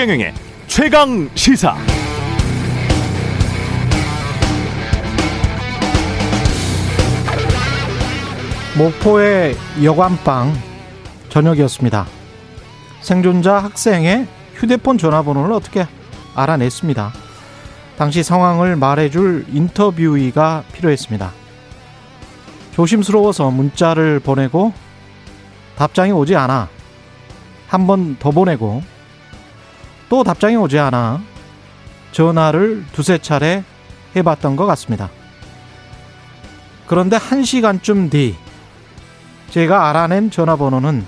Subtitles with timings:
[0.00, 0.32] 최경영의
[0.66, 1.76] 최강 시사.
[8.78, 10.54] 목포의 여관방
[11.28, 12.06] 저녁이었습니다.
[13.02, 15.86] 생존자 학생의 휴대폰 전화번호를 어떻게
[16.34, 17.12] 알아냈습니다.
[17.98, 21.30] 당시 상황을 말해줄 인터뷰이가 필요했습니다.
[22.72, 24.72] 조심스러워서 문자를 보내고
[25.76, 26.68] 답장이 오지 않아
[27.68, 28.82] 한 번 더 보내고
[30.10, 31.22] 또 답장이 오지 않아
[32.12, 33.62] 전화를 두세 차례
[34.16, 35.08] 해봤던 것 같습니다.
[36.86, 38.36] 그런데 한 시간쯤 뒤
[39.50, 41.06] 제가 알아낸 전화번호는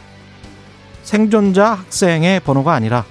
[1.02, 3.04] 생존자 학생의 번호가 아니라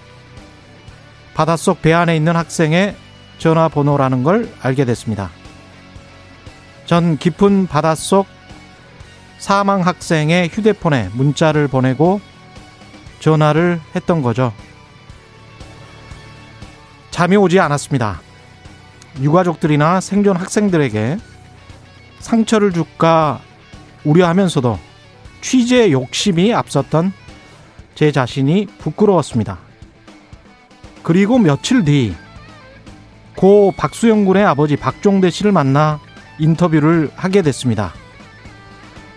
[1.34, 2.95] 바닷속 배 안에 있는 학생의
[3.38, 5.30] 전화번호라는 걸 알게 됐습니다.
[6.86, 8.28] 전 깊은 바닷속
[9.39, 12.22] 사망 학생의 휴대폰에 문자를 보내고
[13.20, 14.53] 전화를 했던 거죠.
[17.22, 18.19] 잠이 오지 않았습니다.
[19.22, 21.19] 유가족들이나 생존 학생들에게
[22.17, 23.39] 상처를 줄까
[24.03, 24.80] 우려하면서도
[25.39, 27.14] 취재 욕심이 앞섰던
[27.94, 29.59] 제 자신이 부끄러웠습니다.
[31.03, 32.16] 그리고 며칠 뒤,
[33.36, 35.99] 고 박수영 군의 아버지 박종대 씨를 만나
[36.39, 37.94] 인터뷰를 하게 됐습니다.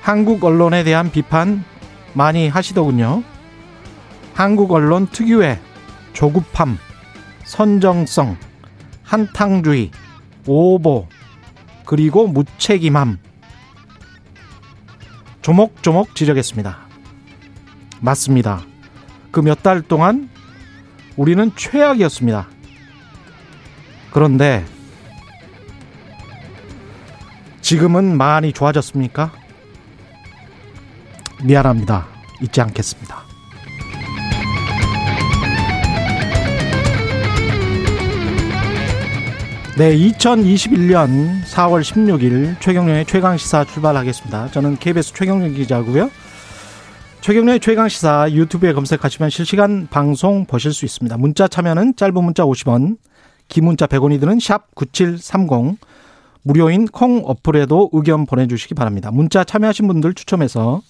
[0.03, 1.65] 한국 언론에 대한 비판
[2.13, 3.23] 많이 하시더군요.
[4.35, 5.59] 한국 언론 특유의
[6.13, 6.77] 조급함,
[7.59, 8.37] 선정성,
[9.05, 9.93] 한탕주의,
[10.45, 11.07] 오보,
[11.87, 13.19] 그리고 무책임함.
[15.41, 16.79] 조목조목 지적했습니다.
[18.01, 18.63] 맞습니다.
[19.31, 20.29] 그 몇 달 동안
[21.17, 22.49] 우리는 최악이었습니다.
[24.11, 24.65] 그런데
[27.61, 29.31] 지금은 많이 좋아졌습니까?
[31.45, 32.09] 미안합니다.
[32.43, 33.23] 잊지 않겠습니다.
[39.77, 44.53] 네, 2021년 4월 16일 최경련의 최강 시사 출발하겠습니다.
[44.53, 46.13] 저는 KBS 최경련 기자고요.
[47.21, 51.17] 최경련의 최강 시사 유튜브에 검색하시면 실시간 방송 보실 수 있습니다.
[51.17, 52.99] 문자 참여는 짧은 문자 50원,
[53.49, 55.77] 긴 문자 100원이 드는 샵 9730,
[56.43, 59.11] 무료인 콩 어플에도 의견 보내주시기 바랍니다.
[59.11, 60.83] 문자 참여하신 분들 추첨해서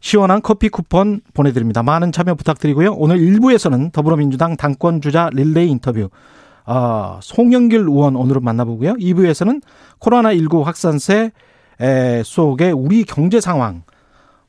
[0.00, 1.82] 시원한 커피 쿠폰 보내드립니다.
[1.82, 2.92] 많은 참여 부탁드리고요.
[2.92, 6.10] 오늘 1부에서는 더불어민주당 당권 주자 릴레이 인터뷰
[6.70, 8.94] 어, 송영길 의원 오늘은 만나보고요.
[8.94, 9.60] 2부에서는
[9.98, 11.32] 코로나19 확산세
[12.24, 13.82] 속에 우리 경제 상황,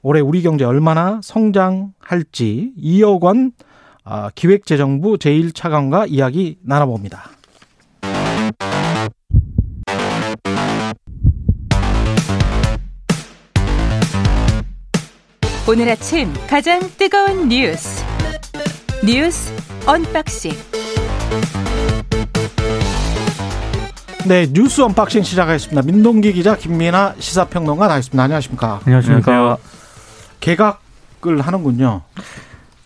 [0.04, 3.54] 올해 우리 경제 얼마나 성장할지 2억 원
[4.06, 7.24] 어, 기획재정부 제1차관과 이야기 나눠봅니다.
[15.68, 18.04] 오늘 아침 가장 뜨거운 뉴스
[19.06, 19.52] 뉴스
[19.88, 20.52] unboxing
[24.28, 25.82] 네, 뉴스 unboxing 시작하겠습니다.
[25.82, 28.22] 민동기 기자, 김민아 시사평론가 나와 있습니다.
[28.24, 28.80] 안녕하십니까?
[28.86, 29.58] 안녕하십니까?
[30.40, 32.02] 개각을 하는군요.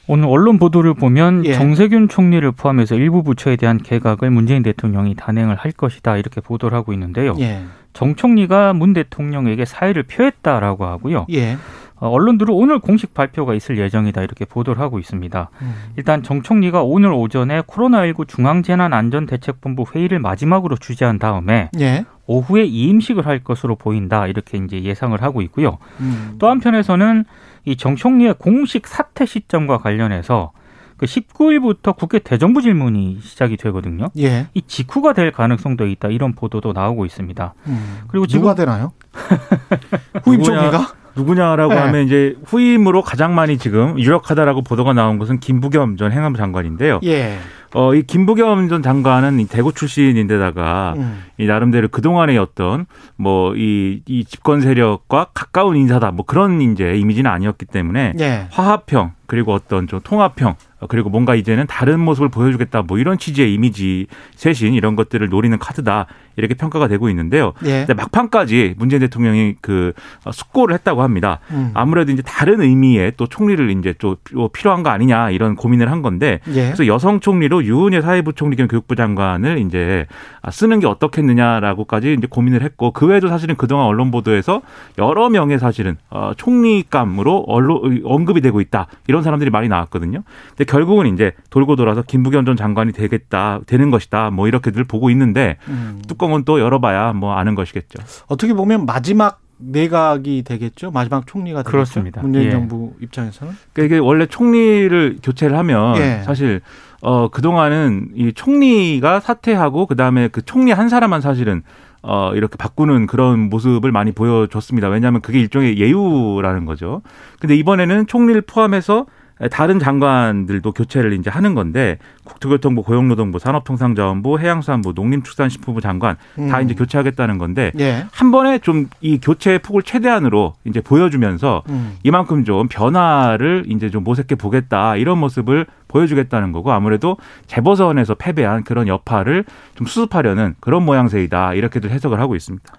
[0.07, 1.53] 오늘 언론 보도를 보면 예.
[1.53, 6.93] 정세균 총리를 포함해서 일부 부처에 대한 개각을 문재인 대통령이 단행을 할 것이다 이렇게 보도를 하고
[6.93, 7.35] 있는데요.
[7.39, 7.63] 예.
[7.93, 11.25] 정 총리가 문 대통령에게 사의를 표했다라고 하고요.
[11.31, 11.57] 예.
[12.05, 15.49] 어, 언론들은 오늘 공식 발표가 있을 예정이다 이렇게 보도를 하고 있습니다.
[15.61, 15.75] 음.
[15.97, 22.05] 일단 정 총리가 오늘 오전에 코로나19 중앙재난안전대책본부 회의를 마지막으로 주재한 다음에 예.
[22.27, 25.77] 오후에 이임식을 할 것으로 보인다 이렇게 이제 예상을 하고 있고요.
[25.99, 26.35] 음.
[26.39, 27.25] 또 한편에서는
[27.65, 30.51] 이 정 총리의 공식 사퇴 시점과 관련해서
[30.97, 34.09] 그 19일부터 국회 대정부 질문이 시작이 되거든요.
[34.19, 34.47] 예.
[34.53, 37.53] 이 직후가 될 가능성도 있다 이런 보도도 나오고 있습니다.
[37.67, 37.97] 음.
[38.07, 38.93] 그리고 지금 누가 되나요?
[40.23, 40.43] 후임?
[40.43, 40.93] 총리가?
[41.15, 41.79] 누구냐라고 네.
[41.79, 46.99] 하면 이제 후임으로 가장 많이 지금 유력하다라고 보도가 나온 것은 김부겸 전 행안부 장관인데요.
[47.03, 47.37] 예.
[47.73, 51.23] 어, 이 김부겸 전 장관은 이 대구 출신인데다가 음.
[51.37, 52.85] 이 나름대로 그동안의 어떤
[53.17, 58.47] 뭐이 이 집권 세력과 가까운 인사다 뭐 그런 이제 이미지는 아니었기 때문에 예.
[58.51, 60.55] 화합형 그리고 어떤 좀 통합형
[60.87, 66.07] 그리고 뭔가 이제는 다른 모습을 보여주겠다 뭐 이런 취지의 이미지 쇄신 이런 것들을 노리는 카드다
[66.37, 67.53] 이렇게 평가가 되고 있는데요.
[67.65, 67.85] 예.
[67.95, 69.93] 막판까지 문재인 대통령이 그
[70.31, 71.39] 숙고를 했다고 합니다.
[71.51, 71.71] 음.
[71.73, 74.15] 아무래도 이제 다른 의미의 또 총리를 이제 좀
[74.53, 76.65] 필요한 거 아니냐 이런 고민을 한 건데 예.
[76.65, 80.07] 그래서 여성 총리로 유은혜 사회부 총리 겸 교육부 장관을 이제
[80.51, 84.61] 쓰는 게 어떻겠느냐라고까지 이제 고민을 했고 그 외에도 사실은 그동안 언론 보도에서
[84.97, 90.23] 여러 명의 사실은 어, 총리감으로 언론 언급이 되고 있다 이런 사람들이 많이 나왔거든요.
[90.49, 95.55] 근데 결국은 이제 돌고 돌아서 김부겸 전 장관이 되겠다 되는 것이다 뭐 이렇게들 보고 있는데
[95.69, 96.01] 음.
[96.05, 98.03] 뚜껑은 또 열어봐야 뭐 아는 것이겠죠.
[98.27, 100.91] 어떻게 보면 마지막 내각이 되겠죠.
[100.91, 101.71] 마지막 총리가 되겠죠.
[101.71, 102.21] 그렇습니다.
[102.21, 102.51] 문재인 예.
[102.51, 103.53] 정부 입장에서는.
[103.71, 106.23] 그러니까 이게 원래 총리를 교체를 하면 예.
[106.25, 106.59] 사실
[107.01, 111.61] 어 그 동안은 이 총리가 사퇴하고 그 다음에 그 총리 한 사람만 사실은
[112.01, 114.89] 어, 이렇게 바꾸는 그런 모습을 많이 보여줬습니다.
[114.89, 117.01] 왜냐하면 그게 일종의 예우라는 거죠.
[117.39, 119.05] 근데 이번에는 총리를 포함해서
[119.51, 126.15] 다른 장관들도 교체를 이제 하는 건데 국토교통부, 고용노동부, 산업통상자원부, 해양수산부, 농림축산식품부 장관
[126.49, 126.63] 다 음.
[126.63, 128.05] 이제 교체하겠다는 건데 예.
[128.11, 131.97] 한 번에 좀 이 교체의 폭을 최대한으로 이제 보여주면서 음.
[132.03, 137.17] 이만큼 좀 변화를 이제 좀 모색해 보겠다 이런 모습을 보여주겠다는 거고 아무래도
[137.47, 139.45] 재보선에서 패배한 그런 여파를
[139.75, 142.73] 좀 수습하려는 그런 모양새이다 이렇게들 해석을 하고 있습니다.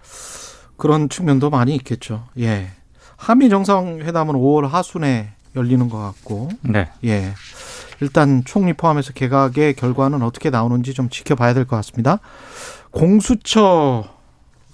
[0.76, 2.24] 그런 측면도 많이 있겠죠.
[2.38, 2.68] 예.
[3.16, 6.88] 한미 정상회담은 5월 하순에 열리는 것 같고, 네.
[7.04, 7.32] 예.
[8.00, 12.18] 일단 총리 포함해서 개각의 결과는 어떻게 나오는지 좀 지켜봐야 될 것 같습니다.
[12.90, 14.04] 공수처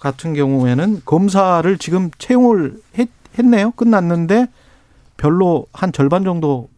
[0.01, 3.09] 같은 경우에는 검사를 지금 채용을 했,
[3.39, 3.71] 했네요.
[3.73, 4.47] 끝났는데
[5.17, 6.69] 별로 한 절반 정도,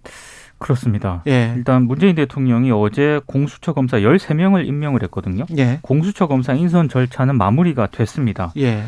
[0.58, 1.22] 그렇습니다.
[1.26, 1.52] 예.
[1.56, 5.44] 일단 문재인 대통령이 어제 공수처 검사 13명을 임명을 했거든요.
[5.56, 5.78] 예.
[5.82, 8.52] 공수처 검사 인선 절차는 마무리가 됐습니다.
[8.58, 8.84] 예.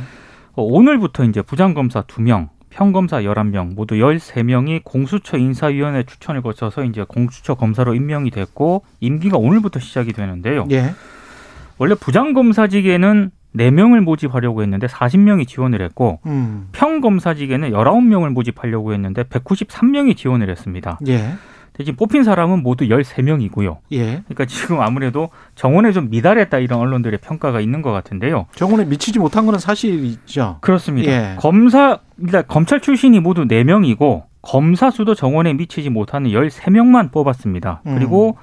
[0.54, 7.54] 어, 오늘부터 이제 부장검사 2명, 평검사 11명, 모두 13명이 공수처 인사위원회 추천을 거쳐서 이제 공수처
[7.54, 10.66] 검사로 임명이 됐고 임기가 오늘부터 시작이 되는데요.
[10.70, 10.92] 예.
[11.78, 16.68] 원래 부장검사직에는 4명을 모집하려고 했는데 40명이 지원을 했고 음.
[16.72, 20.98] 평검사직에는 19명을 모집하려고 했는데 193명이 지원을 했습니다.
[21.08, 21.32] 예.
[21.76, 23.78] 대신 뽑힌 사람은 모두 13명이고요.
[23.92, 24.22] 예.
[24.24, 28.46] 그러니까 지금 아무래도 정원에 좀 미달했다 이런 언론들의 평가가 있는 것 같은데요.
[28.54, 30.58] 정원에 미치지 못한 거는 사실이죠.
[30.62, 31.12] 그렇습니다.
[31.12, 31.36] 예.
[31.36, 37.82] 검사 일단 검찰 출신이 모두 4명이고 검사 수도 정원에 미치지 못하는 13명만 뽑았습니다.
[37.86, 37.94] 음.
[37.94, 38.38] 그리고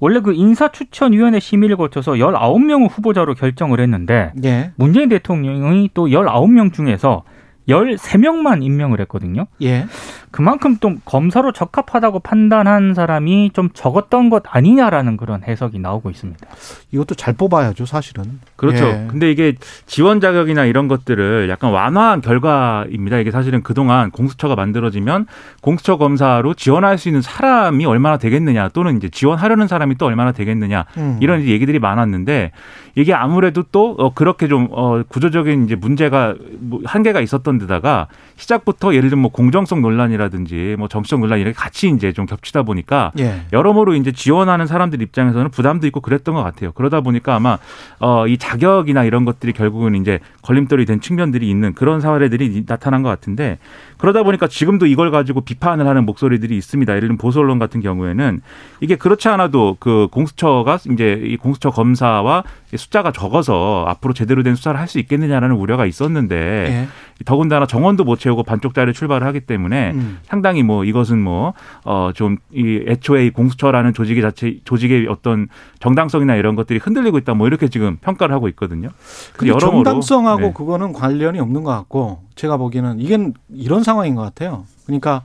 [0.00, 4.70] 원래 그 인사추천위원회 심의를 거쳐서 19명을 후보자로 결정을 했는데 예.
[4.76, 7.24] 문재인 대통령이 또 19명 중에서
[7.68, 9.46] 13명만 임명을 했거든요.
[9.62, 9.86] 예.
[10.30, 16.46] 그만큼 좀 검사로 적합하다고 판단한 사람이 좀 적었던 것 아니냐라는 그런 해석이 나오고 있습니다.
[16.92, 18.40] 이것도 잘 뽑아야죠, 사실은.
[18.56, 18.84] 그렇죠.
[18.84, 19.06] 예.
[19.08, 19.54] 근데 이게
[19.86, 23.18] 지원 자격이나 이런 것들을 약간 완화한 결과입니다.
[23.18, 25.26] 이게 사실은 그동안 공수처가 만들어지면
[25.60, 30.84] 공수처 검사로 지원할 수 있는 사람이 얼마나 되겠느냐 또는 이제 지원하려는 사람이 또 얼마나 되겠느냐
[30.98, 31.18] 음.
[31.20, 32.52] 이런 이제 얘기들이 많았는데
[32.94, 38.94] 이게 아무래도 또 어, 그렇게 좀 어, 구조적인 이제 문제가 뭐 한계가 있었던 데다가 시작부터
[38.94, 43.42] 예를 들면 뭐 공정성 논란이라든지 뭐 정치적 논란 이렇게 같이 이제 좀 겹치다 보니까 예.
[43.52, 46.72] 여러모로 이제 지원하는 사람들 입장에서는 부담도 있고 그랬던 것 같아요.
[46.72, 47.58] 그러다 보니까 아마
[48.00, 53.08] 어, 이 자격이나 이런 것들이 결국은 이제 걸림돌이 된 측면들이 있는 그런 사례들이 나타난 것
[53.08, 53.58] 같은데
[53.98, 56.92] 그러다 보니까 지금도 이걸 가지고 비판을 하는 목소리들이 있습니다.
[56.92, 58.40] 예를 들면 보수 언론 같은 경우에는
[58.80, 62.44] 이게 그렇지 않아도 그 공수처가 이제 이 공수처 검사와
[62.74, 66.88] 숫자가 적어서 앞으로 제대로 된 수사를 할 수 있겠느냐라는 우려가 있었는데 예.
[67.24, 70.18] 더군다나 정원도 못 채우고 반쪽짜리 출발을 하기 때문에 음.
[70.24, 75.48] 상당히 뭐 이것은 뭐어좀이 애초에 이 공수처라는 조직의 자체 조직의 어떤
[75.80, 78.88] 정당성이나 이런 것들이 흔들리고 있다 뭐 이렇게 지금 평가를 하고 있거든요.
[79.36, 80.52] 근데 여러모로, 정당성하고 네.
[80.52, 83.18] 그거는 관련이 없는 것 같고 제가 보기에는 이게
[83.52, 84.64] 이런 상황인 것 같아요.
[84.86, 85.22] 그러니까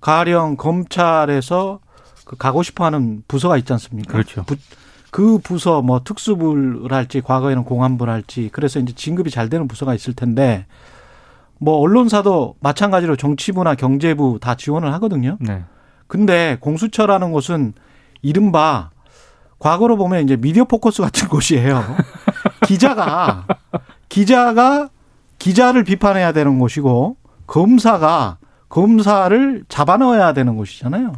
[0.00, 1.80] 가령 검찰에서
[2.24, 4.12] 그 가고 싶어하는 부서가 있지 않습니까?
[4.12, 4.44] 그렇죠.
[4.44, 4.56] 부-
[5.10, 10.12] 그 부서 뭐 특수부를 할지 과거에는 공안부를 할지 그래서 이제 진급이 잘 되는 부서가 있을
[10.14, 10.66] 텐데
[11.64, 15.38] 뭐 언론사도 마찬가지로 정치부나 경제부 다 지원을 하거든요.
[15.40, 15.64] 네.
[16.06, 17.72] 근데 공수처라는 곳은
[18.20, 18.90] 이른바
[19.58, 21.82] 과거로 보면 이제 미디어 포커스 같은 곳이에요.
[22.66, 23.46] 기자가
[24.10, 24.90] 기자가
[25.38, 27.16] 기자를 비판해야 되는 곳이고
[27.46, 28.36] 검사가
[28.68, 31.12] 검사를 잡아넣어야 되는 곳이잖아요.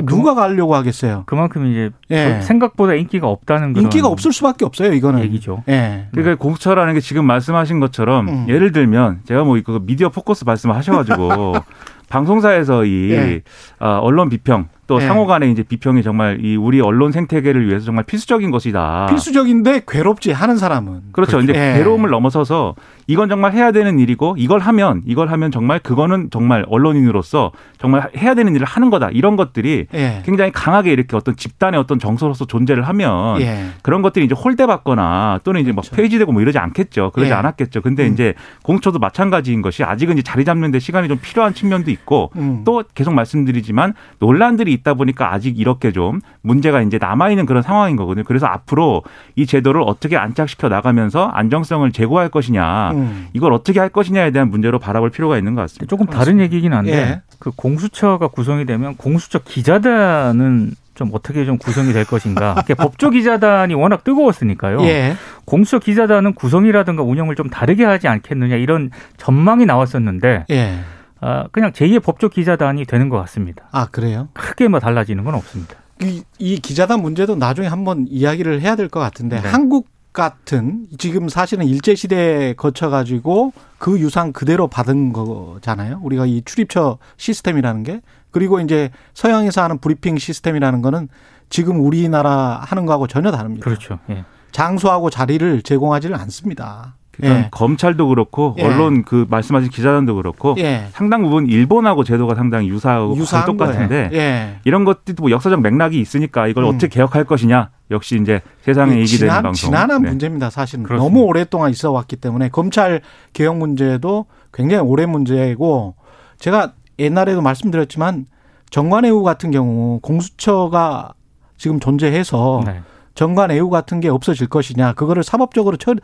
[0.00, 1.24] 그그 누가 가려고 하겠어요?
[1.26, 2.40] 그만큼 이제 예.
[2.42, 4.92] 생각보다 인기가 없다는 그런 인기가 없을 수밖에 없어요.
[4.92, 5.64] 이거는 얘기죠.
[5.68, 6.08] 예.
[6.12, 8.46] 그러니까 공수처라는 게 지금 말씀하신 것처럼 음.
[8.48, 11.54] 예를 들면 제가 뭐 이거 미디어 포커스 말씀하셔가지고
[12.08, 13.42] 방송사에서 이 예.
[13.80, 15.06] 어, 언론 비평 또 예.
[15.06, 19.06] 상호 간의 이제 비평이 정말 이 우리 언론 생태계를 위해서 정말 필수적인 것이다.
[19.10, 21.40] 필수적인데 괴롭지 하는 사람은 그렇죠.
[21.40, 21.78] 이제 예.
[21.78, 22.74] 괴로움을 넘어서서
[23.08, 28.34] 이건 정말 해야 되는 일이고 이걸 하면 이걸 하면 정말 그거는 정말 언론인으로서 정말 해야
[28.34, 29.10] 되는 일을 하는 거다.
[29.10, 30.22] 이런 것들이 예.
[30.24, 33.66] 굉장히 강하게 이렇게 어떤 집단의 어떤 정서로서 존재를 하면 예.
[33.82, 35.96] 그런 것들이 이제 홀대받거나 또는 이제 막 그렇죠.
[35.96, 37.10] 폐지되고 뭐 이러지 않겠죠.
[37.12, 37.34] 그러지 예.
[37.34, 37.82] 않았겠죠.
[37.82, 38.12] 근데 음.
[38.12, 42.62] 이제 공처도 마찬가지인 것이 아직은 이제 자리 잡는 데 시간이 좀 필요한 측면도 있고 음.
[42.64, 47.96] 또 계속 말씀드리지만 논란들이 있다 보니까 아직 이렇게 좀 문제가 이제 남아 있는 그런 상황인
[47.96, 48.24] 거거든요.
[48.24, 49.02] 그래서 앞으로
[49.34, 53.26] 이 제도를 어떻게 안착시켜 나가면서 안정성을 제고할 것이냐, 음.
[53.32, 55.86] 이걸 어떻게 할 것이냐에 대한 문제로 바라볼 필요가 있는 것 같습니다.
[55.86, 57.22] 조금 다른 얘기긴 한데 예.
[57.38, 62.54] 그 공수처가 구성이 되면 공수처 기자단은 좀 어떻게 좀 구성이 될 것인가.
[62.76, 64.82] 법조 기자단이 워낙 뜨거웠으니까요.
[64.82, 65.14] 예.
[65.44, 70.78] 공수처 기자단은 구성이라든가 운영을 좀 다르게 하지 않겠느냐 이런 전망이 나왔었는데 예.
[71.26, 73.64] 아, 그냥 제2의 법조 기자단이 되는 것 같습니다.
[73.72, 74.28] 아 그래요?
[74.34, 75.74] 크게 뭐 달라지는 건 없습니다.
[76.02, 79.48] 이, 이 기자단 문제도 나중에 한번 이야기를 해야 될 것 같은데 네.
[79.48, 86.00] 한국 같은 지금 사실은 일제 시대에 거쳐 가지고 그 유산 그대로 받은 거잖아요.
[86.02, 91.08] 우리가 이 출입처 시스템이라는 게 그리고 이제 서양에서 하는 브리핑 시스템이라는 거는
[91.50, 93.64] 지금 우리나라 하는 거하고 전혀 다릅니다.
[93.64, 93.98] 그렇죠.
[94.10, 94.24] 예.
[94.52, 96.94] 장소하고 자리를 제공하지는 않습니다.
[97.16, 97.48] 그러니까 예.
[97.50, 98.64] 검찰도 그렇고 예.
[98.64, 100.86] 언론 그 말씀하신 기자단도 그렇고 예.
[100.92, 104.10] 상당 부분 일본하고 제도가 상당히 유사하고 똑같은데.
[104.12, 104.58] 예.
[104.64, 106.68] 이런 것들도 뭐 역사적 맥락이 있으니까 이걸 음.
[106.68, 109.68] 어떻게 개혁할 것이냐 역시 이제 세상에 얘기되는 지난, 방송.
[109.68, 110.08] 지난한 네.
[110.08, 110.50] 문제입니다.
[110.50, 111.04] 사실은 그렇습니다.
[111.04, 113.00] 너무 오랫동안 있어 왔기 때문에 검찰
[113.32, 115.94] 개혁 문제도 굉장히 오래 문제고
[116.38, 118.26] 제가 옛날에도 말씀드렸지만
[118.70, 121.14] 정관예우 같은 경우 공수처가
[121.56, 122.80] 지금 존재해서 네.
[123.16, 125.94] 정관예우 같은 게 없어질 것이냐 그거를 사법적으로 처,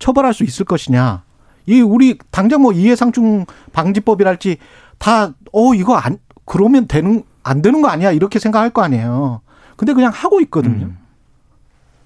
[0.00, 1.22] 처벌할 수 있을 것이냐
[1.66, 4.56] 이 우리 당장 뭐 이해상충 방지법이랄지
[4.98, 9.42] 다 어 이거 안 그러면 되는 안 되는 거 아니야 이렇게 생각할 거 아니에요.
[9.76, 10.86] 근데 그냥 하고 있거든요.
[10.86, 10.98] 음.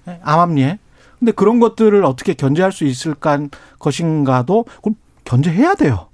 [0.05, 0.79] 네, 암암리에.
[1.19, 3.39] 근데 그런 것들을 어떻게 견제할 수 있을까
[3.79, 6.07] 것인가도 그럼 견제해야 돼요.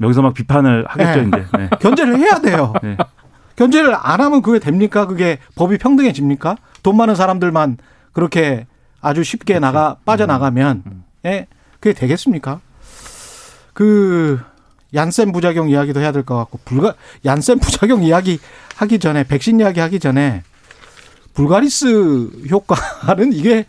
[0.00, 1.28] 여기서 막 비판을 하겠죠 네.
[1.28, 1.46] 이제.
[1.56, 1.70] 네.
[1.80, 2.72] 견제를 해야 돼요.
[2.82, 2.96] 네.
[3.56, 5.06] 견제를 안 하면 그게 됩니까?
[5.06, 6.56] 그게 법이 평등해집니까?
[6.84, 7.78] 돈 많은 사람들만
[8.12, 8.66] 그렇게
[9.00, 11.04] 아주 쉽게 나가 빠져나가면 음.
[11.24, 11.48] 예,
[11.80, 12.60] 그게 되겠습니까?
[13.72, 14.40] 그
[14.94, 18.38] 얀센 부작용 이야기도 해야 될 것 같고 불가 얀센 부작용 이야기
[18.76, 20.42] 하기 전에 백신 이야기 하기 전에
[21.34, 23.66] 불가리스 효과는 이게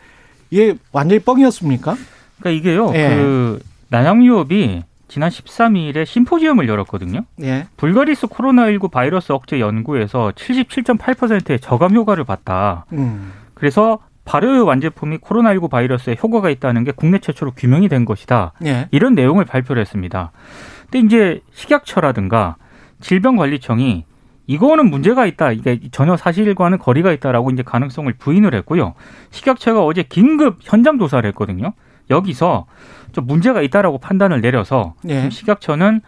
[0.52, 1.98] 이게 완전히 뻥이었습니까?
[2.40, 2.92] 그러니까 이게요.
[2.94, 3.16] 예.
[3.16, 7.26] 그 난양 유업이 지난 13일에 심포지엄을 열었거든요.
[7.42, 7.68] 예.
[7.78, 12.86] 불가리스 코로나19 바이러스 억제 연구에서 77.8%의 저감 효과를 봤다.
[12.94, 13.32] 음.
[13.54, 18.54] 그래서 발효 완제품이 코로나19 바이러스에 효과가 있다는 게 국내 최초로 규명이 된 것이다.
[18.66, 18.88] 예.
[18.92, 20.32] 이런 내용을 발표를 했습니다.
[20.90, 22.56] 근데 이제 식약처라든가
[23.02, 24.06] 질병관리청이
[24.48, 25.52] 이거는 문제가 있다.
[25.52, 28.94] 이게 전혀 사실과는 거리가 있다라고 이제 가능성을 부인을 했고요.
[29.32, 31.74] 식약처가 어제 긴급 현장 조사를 했거든요.
[32.10, 32.66] 여기서
[33.12, 35.16] 좀 문제가 있다라고 판단을 내려서 예.
[35.16, 36.02] 지금 식약처는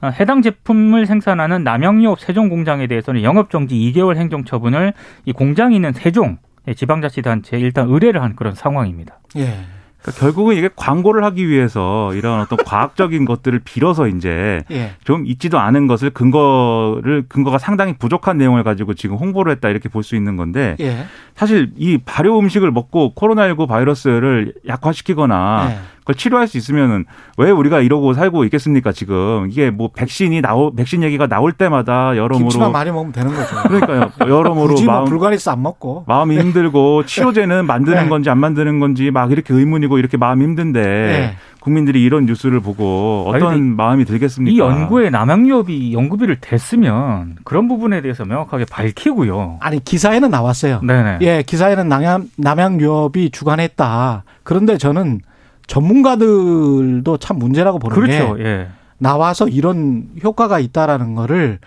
[0.00, 4.92] 어, 해당 제품을 생산하는 남양유업 세종 공장에 대해서는 영업 정지 2개월 행정 처분을
[5.24, 6.38] 이 공장이 있는 세종
[6.74, 9.18] 지방자치단체에 일단 의뢰를 한 그런 상황입니다.
[9.36, 9.54] 예.
[10.00, 14.92] 그러니까 결국은 이게 광고를 하기 위해서 이런 어떤 과학적인 것들을 빌어서 이제 예.
[15.04, 20.02] 좀 있지도 않은 것을 근거를 근거가 상당히 부족한 내용을 가지고 지금 홍보를 했다 이렇게 볼
[20.04, 21.04] 수 있는 건데 예.
[21.34, 25.78] 사실 이 발효 음식을 먹고 코로나19 바이러스를 약화시키거나 예.
[26.08, 27.04] 그걸 치료할 수 있으면은
[27.36, 32.38] 왜 우리가 이러고 살고 있겠습니까 지금 이게 뭐 백신이 나오 백신 얘기가 나올 때마다 여러모로
[32.38, 33.56] 김치만 많이 먹으면 되는 거죠.
[33.68, 36.04] 그러니까요 여러모로 굳이 뭐 마음 불가리스 안 먹고.
[36.08, 38.08] 마음이 힘들고 치료제는 만드는 네.
[38.08, 41.36] 건지 안 만드는 건지 막 이렇게 의문이고 이렇게 마음이 힘든데 네.
[41.60, 44.54] 국민들이 이런 뉴스를 보고 어떤 마음이 들겠습니까?
[44.54, 49.58] 이 연구에 남양유업이 연구비를 댔으면 그런 부분에 대해서 명확하게 밝히고요.
[49.60, 50.80] 아니 기사에는 나왔어요.
[50.82, 51.18] 네네.
[51.20, 54.24] 예, 기사에는 남양 남양유업이 주관했다.
[54.42, 55.20] 그런데 저는
[55.68, 58.34] 전문가들도 참 문제라고 보는 그렇죠.
[58.34, 58.68] 게 예.
[58.98, 61.60] 나와서 이런 효과가 있다라는 거를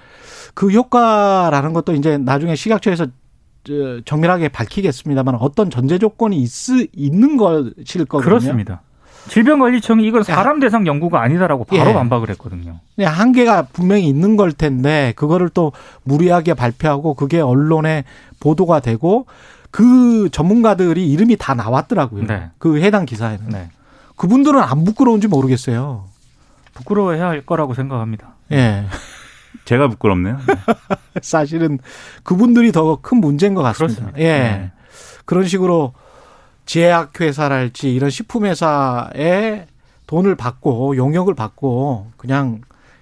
[0.54, 3.08] 그 효과라는 것도 이제 나중에 식약처에서
[3.64, 6.50] 저, 정밀하게 밝히겠습니다만 어떤 전제 조건이 있,
[6.94, 8.22] 있는 것일 거거든요.
[8.22, 8.82] 그렇습니다.
[9.28, 11.94] 질병관리청이 이건 사람 대상 연구가 아니다라고 바로 예.
[11.94, 12.80] 반박을 했거든요.
[12.96, 15.72] 그냥 한계가 분명히 있는 걸 텐데 그거를 또
[16.04, 18.04] 무리하게 발표하고 그게 언론에
[18.40, 19.28] 보도가 되고
[19.70, 22.26] 그 전문가들이 이름이 다 나왔더라고요.
[22.26, 22.50] 네.
[22.58, 23.50] 그 해당 기사에는.
[23.50, 23.70] 네.
[24.16, 26.06] 그분들은 안 부끄러운지 모르겠어요.
[26.74, 28.36] 부끄러워해야 할 거라고 생각합니다.
[28.52, 28.86] 예.
[29.66, 30.38] 제가 부끄럽네요.
[31.22, 31.80] 사실은
[32.24, 34.12] 그분들이 더 큰 문제인 것 같습니다.
[34.12, 34.20] 그렇습니다.
[34.20, 34.40] 예.
[34.40, 34.72] 네.
[35.26, 35.94] 그런 식으로
[36.66, 39.68] 제약회사랄지 이런 식품회사에
[40.08, 42.62] 돈을 받고 용역을 받고 그냥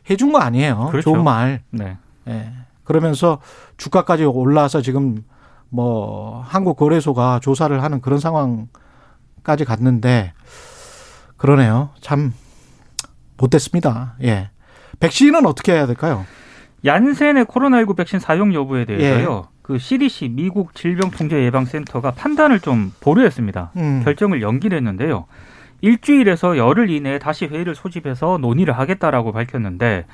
[0.10, 0.88] 해준 거 아니에요.
[0.92, 1.12] 그렇죠.
[1.12, 1.62] 좋은 말.
[1.70, 1.98] 네.
[2.28, 2.51] 예.
[2.84, 3.39] 그러면서
[3.78, 5.24] 주가까지 올라와서 지금
[5.70, 10.34] 뭐 한국 거래소가 조사를 하는 그런 상황까지 갔는데
[11.39, 11.89] 그러네요.
[12.01, 12.34] 참
[13.38, 14.15] 못됐습니다.
[14.24, 14.50] 예.
[15.00, 16.25] 백신은 어떻게 해야 될까요?
[16.86, 19.43] 얀센의 코로나19 백신 사용 여부에 대해서요.
[19.46, 19.60] 예.
[19.62, 23.72] 그 CDC 미국 질병통제예방센터가 판단을 좀 보류했습니다.
[23.77, 24.01] 음.
[24.03, 25.25] 결정을 연기를 했는데요.
[25.81, 30.05] 일주일에서 열흘 이내에 다시 회의를 소집해서 논의를 하겠다라고 밝혔는데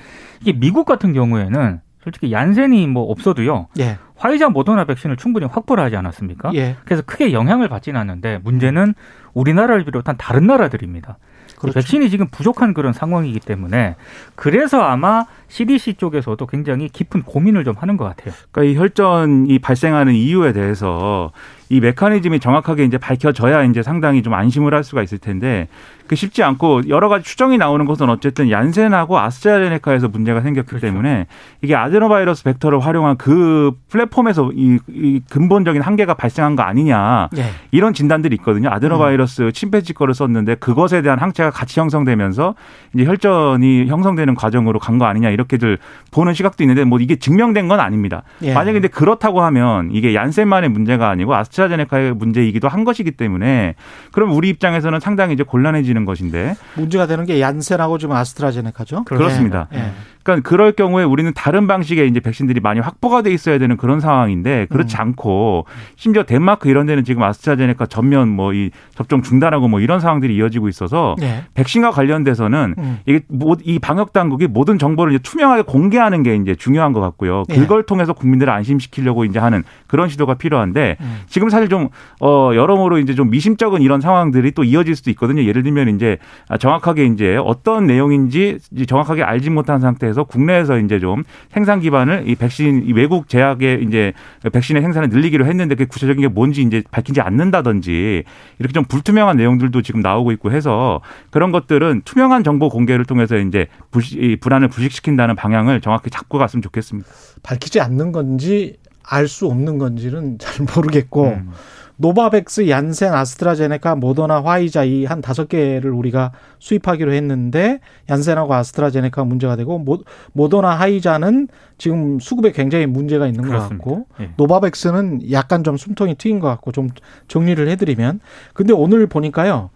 [0.41, 3.67] 이게 미국 같은 경우에는 솔직히 얀센이 뭐 없어도요.
[3.79, 3.97] 예.
[4.15, 6.51] 화이자 모더나 백신을 충분히 확보를 하지 않았습니까?
[6.53, 6.75] 예.
[6.85, 8.93] 그래서 크게 영향을 받지는 않는데 문제는
[9.35, 11.17] 우리나라를 비롯한 다른 나라들입니다.
[11.57, 11.75] 그렇죠.
[11.75, 13.95] 백신이 지금 부족한 그런 상황이기 때문에
[14.35, 18.33] 그래서 아마 CDC 쪽에서도 굉장히 깊은 고민을 좀 하는 것 같아요.
[18.51, 21.31] 그러니까 이 혈전이 발생하는 이유에 대해서
[21.69, 25.67] 이 메커니즘이 정확하게 이제 밝혀져야 이제 상당히 좀 안심을 할 수가 있을 텐데
[26.07, 30.85] 그 쉽지 않고 여러 가지 추정이 나오는 것은 어쨌든 얀센하고 아스트라제네카에서 문제가 생겼기 그렇죠.
[30.85, 31.25] 때문에
[31.63, 37.45] 이게 아데노바이러스 벡터를 활용한 그 플랫폼에서 이, 이 근본적인 한계가 발생한 거 아니냐 예.
[37.71, 38.69] 이런 진단들이 있거든요.
[38.69, 42.53] 아데노바이러스 침팬지 거를 썼는데 그것에 대한 항체가 같이 형성되면서
[42.93, 45.77] 이제 혈전이 형성되는 과정으로 간 거 아니냐 이렇게들
[46.11, 48.23] 보는 시각도 있는데 뭐 이게 증명된 건 아닙니다.
[48.43, 48.53] 예.
[48.53, 53.75] 만약에 근데 그렇다고 하면 이게 얀센만의 문제가 아니고 아스트 라제네카의 문제이기도 한 것이기 때문에
[54.11, 59.05] 그럼 우리 입장에서는 상당히 이제 곤란해지는 것인데 문제가 되는 게 얀센하고 지금 아스트라제네카죠.
[59.05, 59.67] 그렇습니다.
[59.73, 59.77] 예.
[59.79, 59.91] 예.
[60.25, 64.65] 그러니까 그럴 경우에 우리는 다른 방식의 이제 백신들이 많이 확보가 돼 있어야 되는 그런 상황인데
[64.71, 65.01] 그렇지 음.
[65.01, 65.65] 않고
[65.95, 70.69] 심지어 덴마크 이런 데는 지금 아스트라제네카 전면 뭐 이 접종 중단하고 뭐 이런 상황들이 이어지고
[70.69, 71.43] 있어서 예.
[71.55, 72.99] 백신과 관련돼서는 음.
[73.05, 77.43] 이게 모- 이 방역 당국이 모든 정보를 이제 투명하게 공개하는 게 이제 중요한 것 같고요.
[77.49, 77.55] 예.
[77.55, 81.19] 그걸 통해서 국민들을 안심시키려고 이제 하는 그런 시도가 필요한데 음.
[81.27, 81.89] 지금 사실 좀
[82.21, 85.43] 어, 여러모로 이제 좀 미심쩍은 이런 상황들이 또 이어질 수도 있거든요.
[85.43, 86.17] 예를 들면 이제
[86.47, 92.35] 아, 정확하게 이제 어떤 내용인지 정확하게 알지 못한 상태에서 국내에서 이제 좀 생산 기반을 이
[92.35, 94.13] 백신 이 외국 제약의 이제
[94.51, 98.23] 백신의 생산을 늘리기로 했는데 그 구체적인 게 뭔지 이제 밝히지 않는다든지
[98.59, 103.67] 이렇게 좀 불투명한 내용들도 지금 나오고 있고 해서 그런 것들은 투명한 정보 공개를 통해서 이제
[103.91, 107.07] 불시, 이 불안을 부식시킨다는 방향을 정확히 잡고 갔으면 좋겠습니다.
[107.43, 111.51] 밝히지 않는 건지 알 수 없는 건지는 잘 모르겠고 음.
[111.97, 119.55] 노바백스, 얀센, 아스트라제네카, 모더나, 화이자 이 한 다섯 개를 우리가 수입하기로 했는데 얀센하고 아스트라제네카 문제가
[119.55, 119.99] 되고 모,
[120.33, 121.47] 모더나, 화이자는
[121.77, 123.77] 지금 수급에 굉장히 문제가 있는 것 그렇습니다.
[123.83, 124.31] 같고 예.
[124.37, 126.89] 노바백스는 약간 좀 숨통이 트인 것 같고 좀
[127.27, 128.19] 정리를 해드리면
[128.53, 129.69] 근데 오늘 보니까요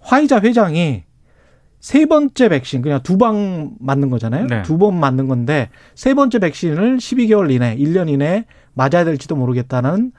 [0.00, 1.04] 화이자 회장이
[1.80, 4.46] 세 번째 백신 그냥 두 방 맞는 거잖아요.
[4.46, 4.62] 네.
[4.62, 10.12] 두번 맞는 건데 세 번째 백신을 12개월 이내, 1년 이내 맞아야 될지도 모르겠다는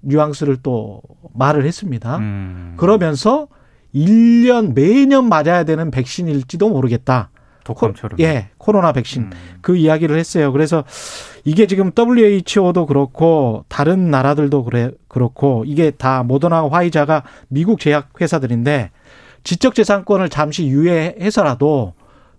[0.00, 1.02] 뉘앙스를 또
[1.34, 2.18] 말을 했습니다.
[2.18, 2.74] 음.
[2.76, 3.48] 그러면서
[3.94, 7.30] 1년 매년 맞아야 되는 백신일지도 모르겠다.
[7.64, 8.18] 독감처럼.
[8.20, 9.22] 예, 코로나 백신.
[9.22, 9.30] 음.
[9.60, 10.52] 그 이야기를 했어요.
[10.52, 10.84] 그래서
[11.44, 18.90] 이게 지금 WHO도 그렇고 다른 나라들도 그래 그렇고 이게 다 모더나 화이자가 미국 제약 회사들인데
[19.44, 21.94] 지적 재산권을 잠시 유예해서라도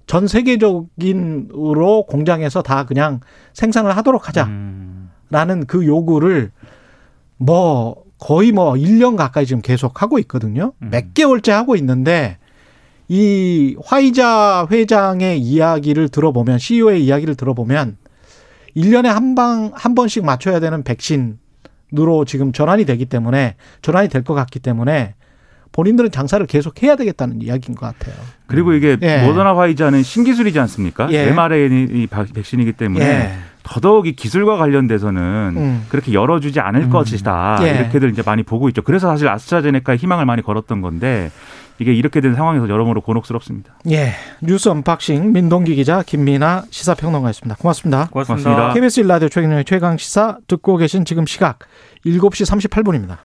[0.07, 3.19] 전 세계적인으로 공장에서 다 그냥
[3.53, 4.49] 생산을 하도록 하자라는
[5.31, 5.63] 음.
[5.67, 6.51] 그 요구를
[7.39, 10.73] 뭐 거의 뭐 1년 가까이 지금 계속 하고 있거든요.
[10.83, 10.89] 음.
[10.91, 12.37] 몇 개월째 하고 있는데
[13.07, 17.97] 이 화이자 회장의 이야기를 들어보면 CEO의 이야기를 들어보면
[18.77, 24.33] 1년에 한 방 한 번씩 맞춰야 되는 백신으로 지금 전환이 되기 때문에 전환이 될 것
[24.35, 25.15] 같기 때문에
[25.71, 28.15] 본인들은 장사를 계속 해야 되겠다는 이야기인 것 같아요.
[28.47, 29.23] 그리고 이게 예.
[29.25, 31.11] 모더나 화이자는 신기술이지 않습니까?
[31.11, 31.29] 예.
[31.29, 33.31] mRNA 백신이기 때문에 예.
[33.69, 35.85] 더더욱이 기술과 관련돼서는 음.
[35.89, 36.89] 그렇게 열어주지 않을 음.
[36.89, 37.69] 것이다 예.
[37.75, 38.81] 이렇게들 이제 많이 보고 있죠.
[38.81, 41.31] 그래서 사실 아스트라제네카에 희망을 많이 걸었던 건데
[41.77, 43.73] 이게 이렇게 된 상황에서 여러모로 곤혹스럽습니다.
[43.91, 44.13] 예.
[44.41, 47.55] 뉴스 unboxing 민동기 기자 김민아 시사평론가였습니다.
[47.57, 48.09] 고맙습니다.
[48.11, 48.49] 고맙습니다.
[48.49, 48.73] 고맙습니다.
[48.73, 51.59] KBS 1라디오 최경영의 최강 시사 듣고 계신 지금 시각
[52.05, 53.17] 7시 38분입니다.